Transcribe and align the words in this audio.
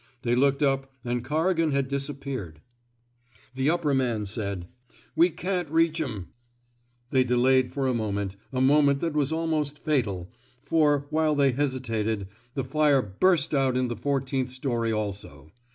They 0.23 0.33
looked 0.33 0.63
up, 0.63 0.91
and 1.05 1.23
Corrigan 1.23 1.73
had 1.73 1.87
disappeared. 1.87 2.59
The 3.53 3.69
upper 3.69 3.93
man 3.93 4.25
said: 4.25 4.67
We 5.15 5.29
can't 5.29 5.69
reich 5.69 6.01
They 7.11 7.23
delayed 7.23 7.71
for 7.71 7.85
a 7.85 7.93
moment— 7.93 8.35
a 8.51 8.61
moment 8.61 8.99
that 9.01 9.13
was 9.13 9.31
almost 9.31 9.77
fatal— 9.77 10.31
for, 10.69 11.05
while 11.11 11.35
they 11.35 11.53
hesi 11.53 11.81
tated, 11.81 12.25
the 12.55 12.63
fire 12.63 13.03
burst 13.03 13.53
out 13.53 13.77
in 13.77 13.89
the 13.89 13.95
fourteenth 13.95 14.49
story 14.49 14.91
also. 14.91 15.51